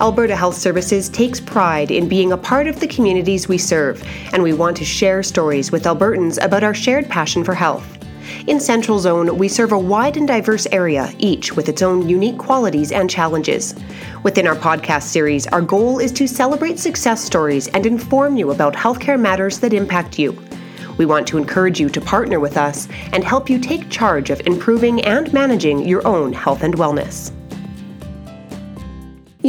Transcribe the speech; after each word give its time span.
Alberta 0.00 0.36
Health 0.36 0.54
Services 0.54 1.08
takes 1.08 1.40
pride 1.40 1.90
in 1.90 2.08
being 2.08 2.30
a 2.30 2.36
part 2.36 2.68
of 2.68 2.78
the 2.78 2.86
communities 2.86 3.48
we 3.48 3.58
serve, 3.58 4.00
and 4.32 4.40
we 4.40 4.52
want 4.52 4.76
to 4.76 4.84
share 4.84 5.24
stories 5.24 5.72
with 5.72 5.86
Albertans 5.86 6.40
about 6.40 6.62
our 6.62 6.72
shared 6.72 7.08
passion 7.08 7.42
for 7.42 7.52
health. 7.52 7.98
In 8.46 8.60
Central 8.60 9.00
Zone, 9.00 9.36
we 9.36 9.48
serve 9.48 9.72
a 9.72 9.78
wide 9.78 10.16
and 10.16 10.28
diverse 10.28 10.68
area, 10.70 11.12
each 11.18 11.56
with 11.56 11.68
its 11.68 11.82
own 11.82 12.08
unique 12.08 12.38
qualities 12.38 12.92
and 12.92 13.10
challenges. 13.10 13.74
Within 14.22 14.46
our 14.46 14.54
podcast 14.54 15.02
series, 15.02 15.48
our 15.48 15.62
goal 15.62 15.98
is 15.98 16.12
to 16.12 16.28
celebrate 16.28 16.78
success 16.78 17.24
stories 17.24 17.66
and 17.68 17.84
inform 17.84 18.36
you 18.36 18.52
about 18.52 18.74
healthcare 18.74 19.18
matters 19.18 19.58
that 19.58 19.72
impact 19.72 20.16
you. 20.16 20.38
We 20.96 21.06
want 21.06 21.26
to 21.28 21.38
encourage 21.38 21.80
you 21.80 21.88
to 21.88 22.00
partner 22.00 22.38
with 22.38 22.56
us 22.56 22.86
and 23.12 23.24
help 23.24 23.50
you 23.50 23.58
take 23.58 23.90
charge 23.90 24.30
of 24.30 24.46
improving 24.46 25.04
and 25.04 25.32
managing 25.32 25.88
your 25.88 26.06
own 26.06 26.32
health 26.32 26.62
and 26.62 26.74
wellness. 26.74 27.32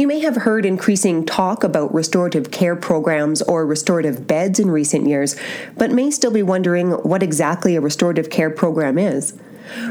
You 0.00 0.06
may 0.06 0.20
have 0.20 0.36
heard 0.36 0.64
increasing 0.64 1.26
talk 1.26 1.62
about 1.62 1.92
restorative 1.92 2.50
care 2.50 2.74
programs 2.74 3.42
or 3.42 3.66
restorative 3.66 4.26
beds 4.26 4.58
in 4.58 4.70
recent 4.70 5.06
years, 5.06 5.36
but 5.76 5.90
may 5.90 6.10
still 6.10 6.30
be 6.30 6.42
wondering 6.42 6.92
what 6.92 7.22
exactly 7.22 7.76
a 7.76 7.82
restorative 7.82 8.30
care 8.30 8.48
program 8.48 8.96
is. 8.96 9.34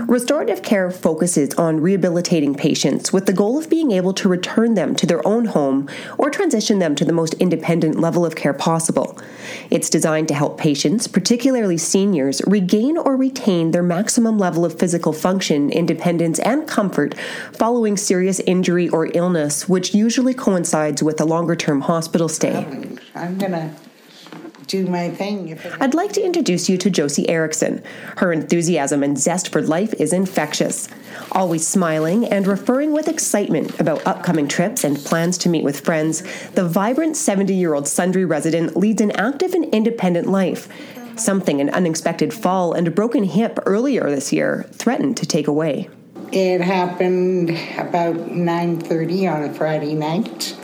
Restorative 0.07 0.61
care 0.61 0.91
focuses 0.91 1.53
on 1.55 1.79
rehabilitating 1.79 2.55
patients 2.55 3.13
with 3.13 3.25
the 3.25 3.33
goal 3.33 3.57
of 3.57 3.69
being 3.69 3.91
able 3.91 4.13
to 4.13 4.29
return 4.29 4.73
them 4.73 4.95
to 4.95 5.05
their 5.05 5.25
own 5.27 5.45
home 5.45 5.89
or 6.17 6.29
transition 6.29 6.79
them 6.79 6.95
to 6.95 7.05
the 7.05 7.13
most 7.13 7.33
independent 7.35 7.99
level 7.99 8.25
of 8.25 8.35
care 8.35 8.53
possible. 8.53 9.17
It's 9.69 9.89
designed 9.89 10.27
to 10.29 10.33
help 10.33 10.57
patients, 10.57 11.07
particularly 11.07 11.77
seniors, 11.77 12.41
regain 12.45 12.97
or 12.97 13.15
retain 13.15 13.71
their 13.71 13.83
maximum 13.83 14.37
level 14.37 14.65
of 14.65 14.77
physical 14.77 15.13
function, 15.13 15.69
independence, 15.69 16.39
and 16.39 16.67
comfort 16.67 17.15
following 17.53 17.97
serious 17.97 18.39
injury 18.41 18.89
or 18.89 19.09
illness, 19.13 19.69
which 19.69 19.93
usually 19.93 20.33
coincides 20.33 21.01
with 21.01 21.19
a 21.21 21.25
longer 21.25 21.55
term 21.55 21.81
hospital 21.81 22.27
stay. 22.27 22.65
I'm 23.15 23.37
going 23.37 23.51
to 23.51 23.73
do 24.69 24.85
my 24.85 25.09
thing. 25.09 25.59
I'd 25.81 25.93
like 25.95 26.13
to 26.13 26.23
introduce 26.23 26.69
you 26.69 26.77
to 26.77 26.89
Josie 26.89 27.27
Erickson. 27.27 27.83
Her 28.17 28.31
enthusiasm 28.31 29.03
and 29.03 29.17
zest 29.17 29.51
for 29.51 29.61
life 29.61 29.93
is 29.95 30.13
infectious. 30.13 30.87
Always 31.31 31.67
smiling 31.67 32.25
and 32.25 32.47
referring 32.47 32.93
with 32.93 33.07
excitement 33.07 33.77
about 33.79 34.05
upcoming 34.05 34.47
trips 34.47 34.83
and 34.83 34.97
plans 34.97 35.37
to 35.39 35.49
meet 35.49 35.63
with 35.63 35.81
friends, 35.81 36.23
the 36.51 36.67
vibrant 36.67 37.17
70 37.17 37.53
year 37.53 37.73
old 37.73 37.85
Sundre 37.85 38.29
resident 38.29 38.77
leads 38.77 39.01
an 39.01 39.11
active 39.11 39.53
and 39.53 39.65
independent 39.73 40.27
life. 40.27 40.69
Something 41.15 41.59
an 41.59 41.69
unexpected 41.71 42.33
fall 42.33 42.73
and 42.73 42.87
a 42.87 42.91
broken 42.91 43.23
hip 43.23 43.59
earlier 43.65 44.09
this 44.09 44.31
year 44.31 44.67
threatened 44.71 45.17
to 45.17 45.25
take 45.25 45.47
away. 45.47 45.89
It 46.31 46.61
happened 46.61 47.57
about 47.77 48.31
9:30 48.31 49.27
on 49.27 49.43
a 49.43 49.53
Friday 49.53 49.95
night. 49.95 50.55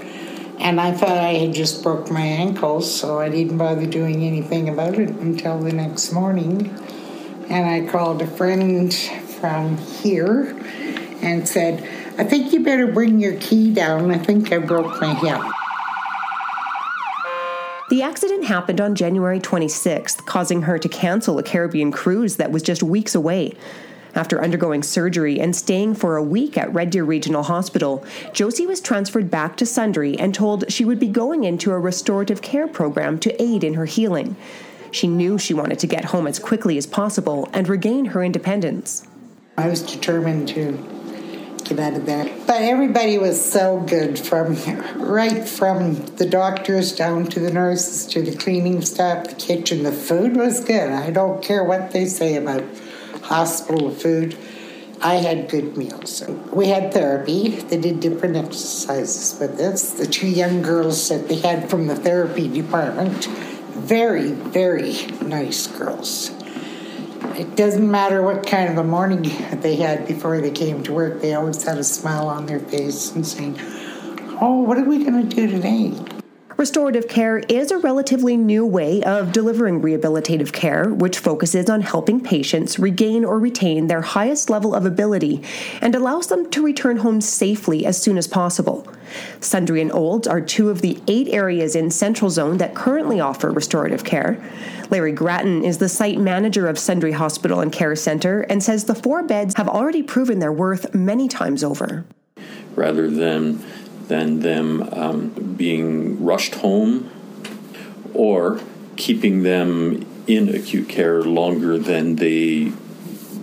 And 0.66 0.82
I 0.82 0.94
thought 0.94 1.20
I 1.20 1.34
had 1.34 1.54
just 1.54 1.84
broke 1.84 2.10
my 2.10 2.26
ankles, 2.26 2.92
so 2.92 3.20
I 3.20 3.30
didn't 3.30 3.60
bother 3.60 3.86
doing 3.86 4.24
anything 4.24 4.68
about 4.68 4.96
it 4.96 5.10
until 5.10 5.60
the 5.60 5.72
next 5.72 6.12
morning. 6.12 6.76
And 7.50 7.70
I 7.70 7.92
called 7.92 8.24
a 8.24 8.26
friend 8.26 8.92
from 8.92 9.78
here 9.78 10.60
and 11.22 11.48
said, 11.48 11.88
I 12.18 12.24
think 12.24 12.52
you 12.52 12.64
better 12.64 12.88
bring 12.88 13.20
your 13.20 13.36
key 13.36 13.76
down. 13.76 14.10
I 14.10 14.18
think 14.18 14.52
I 14.52 14.58
broke 14.58 15.00
my 15.00 15.14
hip. 15.14 15.40
The 17.92 18.02
accident 18.02 18.46
happened 18.46 18.82
on 18.82 18.96
January 18.96 19.40
26th, 19.40 20.26
causing 20.26 20.64
her 20.64 20.80
to 20.80 20.90
cancel 20.90 21.38
a 21.38 21.44
Caribbean 21.44 21.92
cruise 21.92 22.38
that 22.38 22.52
was 22.52 22.64
just 22.64 22.82
weeks 22.82 23.14
away. 23.14 23.54
After 24.16 24.42
undergoing 24.42 24.82
surgery 24.82 25.42
and 25.42 25.54
staying 25.54 25.96
for 25.96 26.16
a 26.16 26.24
week 26.24 26.58
at 26.58 26.74
Red 26.74 26.90
Deer 26.90 27.04
Regional 27.04 27.44
Hospital, 27.44 28.06
Josie 28.32 28.66
was 28.66 28.80
transferred 28.80 29.30
back 29.30 29.58
to 29.58 29.66
Sundre 29.66 30.16
and 30.18 30.34
told 30.34 30.72
she 30.72 30.86
would 30.86 31.00
be 31.00 31.10
going 31.10 31.44
into 31.44 31.72
a 31.72 31.80
restorative 31.80 32.42
care 32.42 32.68
program 32.68 33.20
to 33.20 33.44
aid 33.44 33.64
in 33.66 33.74
her 33.74 33.86
healing. 33.86 34.38
She 34.90 35.08
knew 35.08 35.38
she 35.38 35.54
wanted 35.54 35.80
to 35.80 35.88
get 35.88 36.06
home 36.06 36.28
as 36.28 36.40
quickly 36.40 36.78
as 36.78 36.88
possible 36.88 37.50
and 37.52 37.68
regain 37.68 38.06
her 38.06 38.24
independence. 38.24 39.06
I 39.58 39.68
was 39.68 39.82
determined 39.82 40.48
to 40.50 40.72
get 41.66 41.80
out 41.80 41.96
of 41.96 42.06
there. 42.06 42.32
But 42.48 42.62
everybody 42.62 43.18
was 43.18 43.44
so 43.44 43.82
good 43.82 44.18
from 44.18 44.56
right 44.96 45.46
from 45.46 46.06
the 46.16 46.26
doctors 46.26 46.96
down 46.96 47.26
to 47.28 47.42
the 47.42 47.52
nurses 47.52 48.06
to 48.14 48.22
the 48.22 48.36
cleaning 48.38 48.82
staff, 48.82 49.28
the 49.28 49.36
kitchen. 49.36 49.84
The 49.84 49.92
food 49.92 50.38
was 50.38 50.64
good. 50.64 50.90
I 50.90 51.12
don't 51.12 51.44
care 51.44 51.66
what 51.66 51.92
they 51.92 52.06
say 52.06 52.36
about 52.36 52.64
hospital 53.26 53.92
food. 53.92 54.38
I 55.02 55.16
had 55.16 55.50
good 55.50 55.76
meals. 55.76 56.24
We 56.54 56.68
had 56.68 56.94
therapy. 56.94 57.50
They 57.50 57.78
did 57.78 58.00
different 58.00 58.38
exercises 58.38 59.38
with 59.40 59.60
us. 59.60 59.92
The 59.92 60.08
two 60.08 60.28
young 60.28 60.62
girls 60.62 61.10
that 61.10 61.28
they 61.28 61.36
had 61.36 61.70
from 61.70 61.88
the 61.88 61.96
therapy 61.96 62.48
department, 62.48 63.26
very, 63.26 64.32
very 64.32 65.06
nice 65.22 65.68
girls. 65.68 66.32
It 67.38 67.56
doesn't 67.56 67.90
matter 67.90 68.22
what 68.22 68.48
kind 68.48 68.70
of 68.70 68.78
a 68.78 68.84
morning 68.84 69.24
they 69.62 69.76
had 69.76 70.08
before 70.08 70.40
they 70.40 70.52
came 70.52 70.84
to 70.84 70.94
work, 70.94 71.22
they 71.22 71.34
always 71.34 71.62
had 71.64 71.78
a 71.78 71.84
smile 71.84 72.30
on 72.30 72.46
their 72.46 72.60
face 72.60 73.12
and 73.12 73.28
saying, 73.28 73.60
Oh, 74.40 74.62
what 74.62 74.78
are 74.78 74.86
we 74.86 75.04
going 75.04 75.28
to 75.28 75.36
do 75.36 75.48
today? 75.48 76.15
Restorative 76.58 77.10
care 77.10 77.40
is 77.50 77.70
a 77.70 77.78
relatively 77.80 78.38
new 78.38 78.66
way 78.66 79.04
of 79.04 79.34
delivering 79.34 79.82
rehabilitative 79.82 80.54
care, 80.54 80.90
which 80.90 81.20
focuses 81.20 81.70
on 81.70 81.82
helping 81.82 82.22
patients 82.22 82.80
regain 82.80 83.26
or 83.26 83.38
retain 83.38 83.88
their 83.88 84.02
highest 84.02 84.50
level 84.50 84.74
of 84.74 84.86
ability 84.86 85.44
and 85.82 85.94
allows 85.94 86.28
them 86.28 86.50
to 86.52 86.64
return 86.64 86.98
home 86.98 87.20
safely 87.20 87.86
as 87.86 88.02
soon 88.02 88.18
as 88.18 88.26
possible. 88.26 88.88
Sundre 89.42 89.82
and 89.82 89.92
Olds 89.92 90.30
are 90.30 90.40
two 90.40 90.70
of 90.70 90.82
the 90.82 91.02
eight 91.10 91.28
areas 91.28 91.76
in 91.76 91.92
Central 91.92 92.32
Zone 92.32 92.58
that 92.58 92.74
currently 92.74 93.20
offer 93.20 93.52
restorative 93.52 94.06
care. 94.06 94.42
Larry 94.90 95.12
Grattan 95.12 95.66
is 95.66 95.80
the 95.80 95.90
site 95.90 96.20
manager 96.20 96.68
of 96.68 96.78
Sundre 96.78 97.14
Hospital 97.14 97.60
and 97.60 97.72
Care 97.72 97.98
Center 97.98 98.42
and 98.44 98.64
says 98.64 98.86
the 98.86 98.96
four 98.96 99.24
beds 99.24 99.56
have 99.58 99.68
already 99.68 100.02
proven 100.02 100.40
their 100.40 100.54
worth 100.54 100.96
many 100.96 101.28
times 101.28 101.66
over. 101.66 102.06
Rather 102.76 103.10
than 103.10 103.62
than 104.08 104.40
them 104.40 104.84
um, 104.94 105.30
being 105.58 106.24
rushed 106.24 106.56
home 106.56 107.10
or 108.14 108.60
keeping 108.96 109.44
them 109.44 110.06
in 110.28 110.54
acute 110.54 110.90
care 110.90 111.22
longer 111.22 111.78
than 111.78 112.16
they 112.16 112.72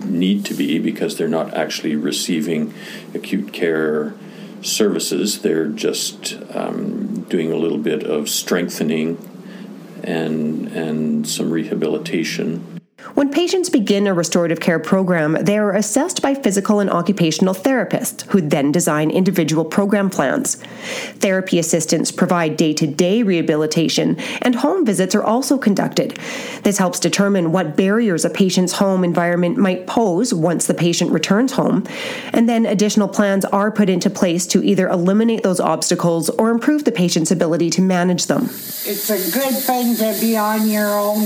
need 0.05 0.45
to 0.45 0.53
be 0.53 0.79
because 0.79 1.17
they're 1.17 1.27
not 1.27 1.53
actually 1.53 1.95
receiving 1.95 2.73
acute 3.13 3.53
care 3.53 4.13
services. 4.61 5.41
They're 5.41 5.67
just 5.67 6.37
um, 6.53 7.21
doing 7.29 7.51
a 7.51 7.55
little 7.55 7.77
bit 7.77 8.03
of 8.03 8.29
strengthening 8.29 9.17
and 10.03 10.67
and 10.67 11.25
some 11.25 11.49
rehabilitation 11.49 12.72
when 13.13 13.29
patients 13.29 13.69
begin 13.69 14.07
a 14.07 14.13
restorative 14.13 14.59
care 14.59 14.79
program, 14.79 15.37
they 15.41 15.57
are 15.57 15.73
assessed 15.73 16.21
by 16.21 16.33
physical 16.33 16.79
and 16.79 16.89
occupational 16.89 17.53
therapists, 17.53 18.23
who 18.27 18.41
then 18.41 18.71
design 18.71 19.11
individual 19.11 19.65
program 19.65 20.09
plans. 20.09 20.55
Therapy 21.19 21.59
assistants 21.59 22.11
provide 22.11 22.57
day 22.57 22.73
to 22.73 22.87
day 22.87 23.21
rehabilitation, 23.21 24.17
and 24.41 24.55
home 24.55 24.83
visits 24.85 25.13
are 25.13 25.23
also 25.23 25.57
conducted. 25.59 26.17
This 26.63 26.79
helps 26.79 26.99
determine 26.99 27.51
what 27.51 27.75
barriers 27.75 28.25
a 28.25 28.29
patient's 28.29 28.73
home 28.73 29.03
environment 29.03 29.57
might 29.57 29.85
pose 29.85 30.33
once 30.33 30.65
the 30.65 30.73
patient 30.73 31.11
returns 31.11 31.51
home, 31.51 31.85
and 32.33 32.49
then 32.49 32.65
additional 32.65 33.07
plans 33.07 33.45
are 33.45 33.71
put 33.71 33.89
into 33.89 34.09
place 34.09 34.47
to 34.47 34.63
either 34.63 34.87
eliminate 34.89 35.43
those 35.43 35.59
obstacles 35.59 36.29
or 36.31 36.49
improve 36.49 36.83
the 36.83 36.91
patient's 36.91 37.31
ability 37.31 37.69
to 37.69 37.81
manage 37.81 38.25
them. 38.25 38.45
It's 38.45 39.09
a 39.09 39.31
good 39.31 39.53
thing 39.53 39.95
to 39.97 40.19
be 40.19 40.35
on 40.35 40.67
your 40.67 40.89
own 40.89 41.21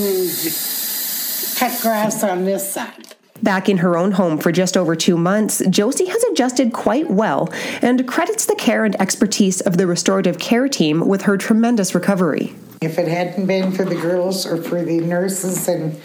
cut 1.57 1.81
grass 1.81 2.23
on 2.23 2.45
this 2.45 2.72
side. 2.72 3.16
Back 3.41 3.69
in 3.69 3.78
her 3.78 3.97
own 3.97 4.12
home 4.12 4.38
for 4.38 4.51
just 4.51 4.78
over 4.78 4.95
two 4.95 5.18
months, 5.18 5.62
Josie 5.69 6.06
has 6.06 6.23
adjusted 6.25 6.73
quite 6.73 7.09
well 7.09 7.50
and 7.81 8.07
credits 8.07 8.45
the 8.45 8.56
care 8.56 8.85
and 8.85 8.99
expertise 9.02 9.61
of 9.61 9.78
the 9.78 9.87
restorative 9.87 10.40
care 10.40 10.67
team 10.67 11.08
with 11.08 11.23
her 11.23 11.37
tremendous 11.37 11.93
recovery. 11.93 12.55
If 12.81 12.97
it 12.97 13.08
hadn't 13.08 13.46
been 13.46 13.72
for 13.72 13.85
the 13.85 13.96
girls 13.96 14.46
or 14.46 14.61
for 14.61 14.84
the 14.84 14.99
nurses 14.99 15.67
and 15.67 15.99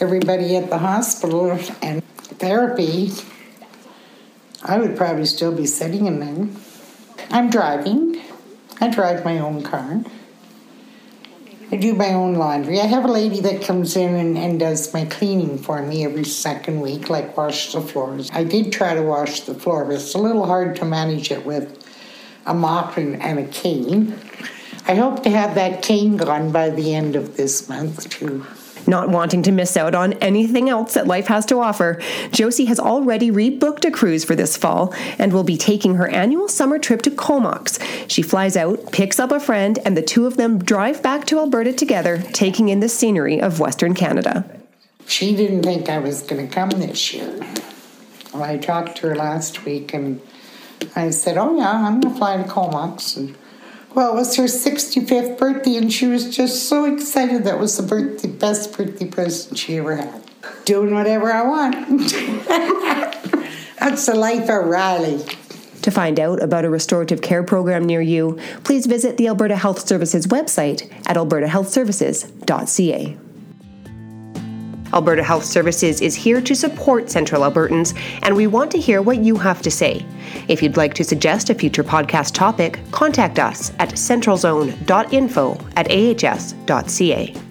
everybody 0.00 0.56
at 0.56 0.70
the 0.70 0.78
hospital 0.78 1.58
and 1.82 2.04
therapy, 2.38 3.10
I 4.64 4.78
would 4.78 4.96
probably 4.96 5.26
still 5.26 5.52
be 5.52 5.66
sitting 5.66 6.06
in 6.06 6.20
there. 6.20 6.48
I'm 7.30 7.50
driving. 7.50 8.20
I 8.80 8.90
drive 8.90 9.24
my 9.24 9.38
own 9.38 9.62
car. 9.62 10.02
I 11.72 11.76
do 11.76 11.94
my 11.94 12.12
own 12.12 12.34
laundry. 12.34 12.80
I 12.80 12.86
have 12.86 13.04
a 13.04 13.10
lady 13.10 13.40
that 13.40 13.62
comes 13.62 13.96
in 13.96 14.14
and, 14.14 14.38
and 14.38 14.60
does 14.60 14.94
my 14.94 15.04
cleaning 15.04 15.58
for 15.58 15.82
me 15.82 16.04
every 16.04 16.24
second 16.24 16.80
week, 16.80 17.10
like 17.10 17.36
wash 17.36 17.72
the 17.72 17.80
floors. 17.80 18.30
I 18.32 18.44
did 18.44 18.72
try 18.72 18.94
to 18.94 19.02
wash 19.02 19.40
the 19.40 19.54
floor, 19.54 19.84
but 19.84 19.94
it's 19.94 20.14
a 20.14 20.18
little 20.18 20.46
hard 20.46 20.76
to 20.76 20.84
manage 20.84 21.32
it 21.32 21.44
with 21.44 21.84
a 22.46 22.54
mop 22.54 22.96
and, 22.96 23.20
and 23.20 23.40
a 23.40 23.46
cane. 23.48 24.16
I 24.86 24.94
hope 24.94 25.24
to 25.24 25.30
have 25.30 25.56
that 25.56 25.82
cane 25.82 26.16
gone 26.16 26.52
by 26.52 26.70
the 26.70 26.94
end 26.94 27.16
of 27.16 27.36
this 27.36 27.68
month, 27.68 28.08
too. 28.10 28.46
Not 28.86 29.08
wanting 29.08 29.42
to 29.42 29.52
miss 29.52 29.76
out 29.76 29.94
on 29.94 30.12
anything 30.14 30.68
else 30.68 30.94
that 30.94 31.06
life 31.06 31.26
has 31.26 31.44
to 31.46 31.60
offer, 31.60 32.00
Josie 32.30 32.66
has 32.66 32.78
already 32.78 33.30
rebooked 33.30 33.84
a 33.84 33.90
cruise 33.90 34.24
for 34.24 34.36
this 34.36 34.56
fall 34.56 34.94
and 35.18 35.32
will 35.32 35.44
be 35.44 35.56
taking 35.56 35.96
her 35.96 36.08
annual 36.08 36.48
summer 36.48 36.78
trip 36.78 37.02
to 37.02 37.10
Comox. 37.10 37.78
She 38.08 38.22
flies 38.22 38.56
out, 38.56 38.92
picks 38.92 39.18
up 39.18 39.32
a 39.32 39.40
friend, 39.40 39.78
and 39.84 39.96
the 39.96 40.02
two 40.02 40.26
of 40.26 40.36
them 40.36 40.58
drive 40.58 41.02
back 41.02 41.26
to 41.26 41.38
Alberta 41.38 41.72
together, 41.72 42.22
taking 42.32 42.68
in 42.68 42.80
the 42.80 42.88
scenery 42.88 43.40
of 43.40 43.60
Western 43.60 43.94
Canada. 43.94 44.44
She 45.06 45.36
didn't 45.36 45.62
think 45.62 45.88
I 45.88 45.98
was 45.98 46.22
going 46.22 46.48
to 46.48 46.52
come 46.52 46.70
this 46.70 47.14
year. 47.14 47.40
Well, 48.32 48.42
I 48.42 48.58
talked 48.58 48.98
to 48.98 49.08
her 49.08 49.16
last 49.16 49.64
week 49.64 49.94
and 49.94 50.20
I 50.94 51.10
said, 51.10 51.38
Oh, 51.38 51.56
yeah, 51.56 51.70
I'm 51.70 52.00
going 52.00 52.12
to 52.12 52.18
fly 52.18 52.36
to 52.36 52.44
Comox. 52.44 53.16
And, 53.16 53.36
well, 53.96 54.12
it 54.12 54.14
was 54.14 54.36
her 54.36 54.44
65th 54.44 55.38
birthday, 55.38 55.76
and 55.76 55.90
she 55.90 56.06
was 56.06 56.36
just 56.36 56.68
so 56.68 56.84
excited. 56.84 57.44
That 57.44 57.58
was 57.58 57.78
the 57.78 57.82
birthday, 57.82 58.28
best 58.28 58.76
birthday 58.76 59.06
present 59.06 59.56
she 59.56 59.78
ever 59.78 59.96
had. 59.96 60.22
Doing 60.66 60.92
whatever 60.92 61.32
I 61.32 61.42
want. 61.42 61.88
That's 63.80 64.04
the 64.04 64.14
life 64.14 64.50
of 64.50 64.66
Riley. 64.66 65.24
To 65.80 65.90
find 65.90 66.20
out 66.20 66.42
about 66.42 66.66
a 66.66 66.70
restorative 66.70 67.22
care 67.22 67.42
program 67.42 67.84
near 67.84 68.02
you, 68.02 68.38
please 68.64 68.84
visit 68.84 69.16
the 69.16 69.28
Alberta 69.28 69.56
Health 69.56 69.88
Services 69.88 70.26
website 70.26 70.92
at 71.06 71.16
albertahealthservices.ca. 71.16 73.16
Alberta 74.96 75.22
Health 75.22 75.44
Services 75.44 76.00
is 76.00 76.14
here 76.14 76.40
to 76.40 76.54
support 76.54 77.10
Central 77.10 77.42
Albertans, 77.42 77.94
and 78.22 78.34
we 78.34 78.46
want 78.46 78.70
to 78.70 78.78
hear 78.78 79.02
what 79.02 79.18
you 79.18 79.36
have 79.36 79.60
to 79.60 79.70
say. 79.70 80.06
If 80.48 80.62
you'd 80.62 80.78
like 80.78 80.94
to 80.94 81.04
suggest 81.04 81.50
a 81.50 81.54
future 81.54 81.84
podcast 81.84 82.32
topic, 82.32 82.80
contact 82.92 83.38
us 83.38 83.72
at 83.78 83.90
centralzone.info 83.90 85.60
at 85.76 85.90
ahs.ca. 85.90 87.45